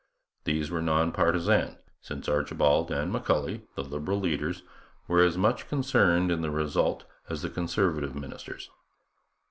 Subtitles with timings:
[0.45, 4.63] These were non partisan, since Archibald and McCully, the Liberal leaders,
[5.07, 8.71] were as much concerned in the result as the Conservative ministers.